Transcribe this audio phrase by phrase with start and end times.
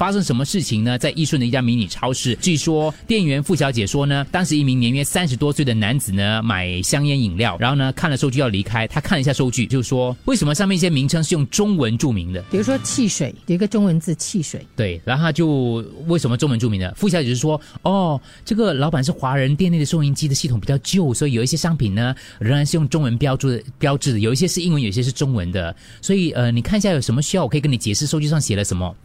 [0.00, 0.96] 发生什么事情呢？
[0.96, 12.40] 在义顺的一家迷你超市，据说店员付小姐说呢，当时一名年约三十多岁的男子呢买香烟饮料，然后呢看了收据要离开，他看了一下收据，就说为什么上面一些名称是用中文注明的？
[12.50, 14.66] 比如说汽水，有一个中文字汽水。
[14.74, 16.94] 对，然后他就为什么中文注明的？
[16.94, 25.76] 付小姐就说：“哦，这个老板是华人，店内的收银机的系统比较旧，所以有一些商品呢仍然是用中文标注的标志的，有一些是英文，有一些是中文的。
[26.00, 28.96] 所以呃，你看一下有什么需要，我可以跟你解释收据上写了什么。”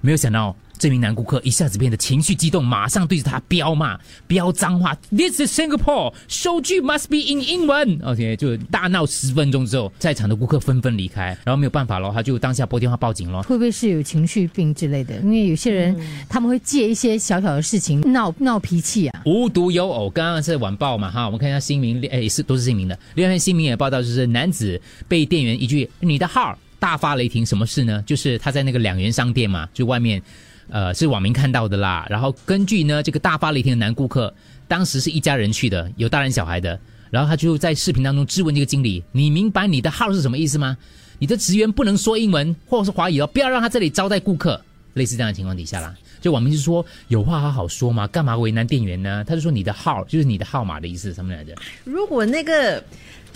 [0.00, 3.98] 没有想到，这名男顾客一下子变得情绪激动，马上对着他飙骂、
[4.28, 4.96] 飙脏话。
[5.10, 7.98] This is Singapore，收据 must be in 英文。
[8.04, 13.42] OK，就大闹十分钟之后，在场的顾客纷纷离开，然后没有办法了，他就当下拨电话报警了。
[13.42, 15.16] 会不会是有情绪病之类的？
[15.16, 15.96] 因为有些人
[16.28, 19.22] 他们会借一些小小的事情闹闹脾气啊。
[19.26, 22.96] 无独有偶，刚刚是晚报嘛哈，我们看一下新民，哎，是都是新闻的。
[23.16, 26.56] 另外一篇新民也报道，就是男子被店员一句“你的号”。
[26.78, 28.02] 大发雷霆，什么事呢？
[28.06, 30.22] 就是他在那个两元商店嘛，就外面，
[30.68, 32.06] 呃，是网民看到的啦。
[32.08, 34.32] 然后根据呢，这个大发雷霆的男顾客，
[34.66, 36.78] 当时是一家人去的，有大人小孩的。
[37.10, 40.76] 然后他就在视频当中质问这个经理：“你明白你的号是什么意思吗？
[41.18, 44.62] 你的职员不能说英文或者是华语哦，不要让他这里招待顾客。”
[44.98, 51.54] 类似这样的情况底下啦，就网民就说：“有话好好说嘛，干嘛为难店员呢？”他就说：“你的号就是你的号码的意思，什么来着？”
[51.84, 52.82] 如果那个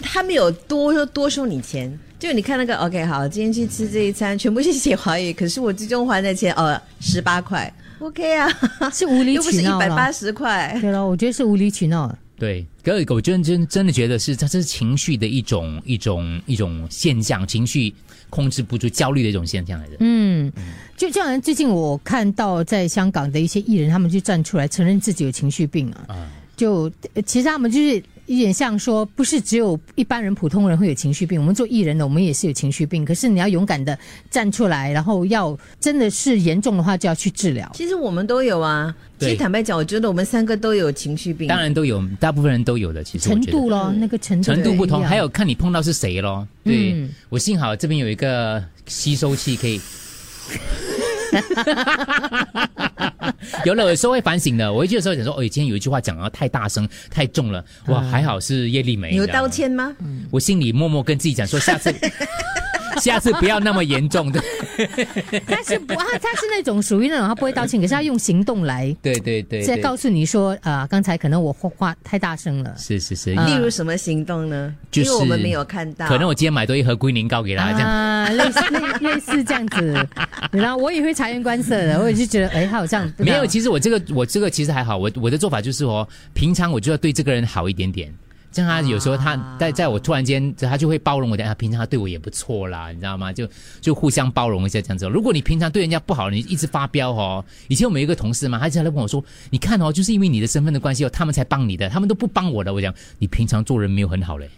[0.03, 1.99] 他没有多说多收你钱。
[2.23, 7.69] 就你看那个，OK，好，今天去吃这一餐，全部是写华语，可是我最终还的钱，哦，十八块
[7.99, 8.49] ，OK 啊，
[8.95, 10.79] 是无理取闹又不是一百八十块。
[10.81, 12.17] 对了，我觉得是无理取闹。
[12.39, 17.93] 对，可是我真真真的觉得是，他这是情绪的一种一种一种现象，情绪
[18.31, 19.97] 控制不住，焦虑的一种现象来的。
[19.99, 20.22] 嗯，
[20.97, 21.41] 就就好像。
[21.41, 26.29] 最近我看到在香港的一些艺人，他们就站出来承认自己有情绪病啊。
[26.57, 26.91] 就
[27.25, 28.03] 其实他们就是。
[28.27, 33.05] 有点像说，不是只有一般人、普通人会有情绪病，我们做艺人的，我们也是有情绪病。
[33.05, 33.99] 可是你要勇敢的
[34.31, 37.69] 站出来，然后要真的是严重的话，就要去治疗。
[37.75, 38.95] 其实我们都有啊。
[39.19, 41.49] 其实坦白讲，我觉得我们三个都有情绪病。
[41.49, 43.03] 当然都有，大部分人都有的。
[43.03, 46.47] 其实程度咯，那个程度程度不同，还有看你碰到是谁咯。
[46.63, 49.81] 对我幸好这边有一个吸收器可以。
[53.65, 54.73] 有了，有时候会反省的。
[54.73, 57.65] 我回去的时候想说，哦，今天有一句话讲的太大声、太重了。
[57.87, 59.15] 哇，还好是叶丽梅。
[59.15, 59.95] 有道歉吗？
[60.31, 61.93] 我心里默默跟自己讲说，下次。
[63.01, 64.43] 下次不要那么严重的。
[65.47, 72.75] 他是不，他他是那种属于那种他不会道歉，可是他用行动来，对对对，在告诉你说啊，刚才可能我话太大声了。
[72.77, 74.75] 是是是，例如什么行动呢？
[74.91, 76.07] 就是我们没有看到。
[76.07, 78.61] 可能我今天买多一盒龟苓膏给他，这样类似
[79.01, 80.09] 类似这样子。
[80.51, 83.47] 然后我也会察言观色的，我也是觉得哎，他好像没有。
[83.47, 88.13] 其实我这个我这个其实还好，我我的做法就是哦，平常我就要对这个人好一点点。
[88.53, 91.43] 像他有时候他在在我突然间，他就会包容我的。
[91.45, 93.33] 他平常他对我也不错啦，你知道吗？
[93.33, 93.49] 就
[93.81, 95.09] 就互相包容一下这样子。
[95.09, 97.45] 如果你平常对人家不好，你一直发飙哦。
[97.69, 104.49] 以前我们有一个同事嘛，他经常跟我说：“你看哦，就是因为你的身份的关系哦，他们才帮你的，他们都不帮我的。”我讲你平常做人没有很好嘞。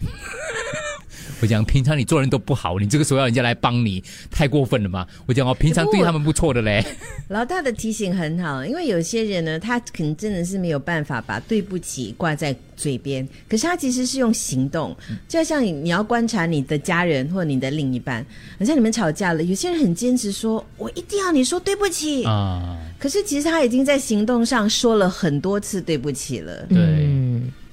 [1.45, 5.07] 我讲平常你做人都不好，你这个时候要人家来帮你，太过分了嘛！
[5.27, 6.83] 我讲我平常对他们不错的嘞。
[7.29, 14.97] 老大的提醒很好，因为有些人呢，他可能真的是没有办法把对不起挂在嘴边，可是他其实是用行动。
[15.29, 18.25] 就像你，你要观察你的家人或你的另一半，
[18.59, 26.65] 好像你们吵架了，有些人很坚持说，我一定要你说对不起啊，可是其实他已经在行动上说了很多次对不起了。
[26.71, 27.04] 对。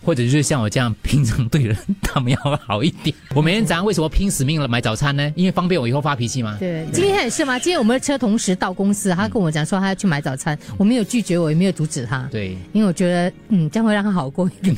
[0.04, 3.16] 或者就是像我这样，平常对人他们要好一点。
[3.36, 5.32] 我每天早上为什么拼死命了买早餐呢？
[5.36, 6.58] 因为方便我以后发脾气吗？
[6.60, 7.58] 对，今天也是吗？
[7.60, 12.28] 今天我们的车同时到公司，他跟我讲说他要去买早餐，我没有拒绝，我也没有阻止他。
[12.32, 14.76] 对，因为我觉得嗯，这样会让他好过一点。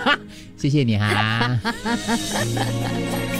[0.56, 1.60] 谢谢你哈。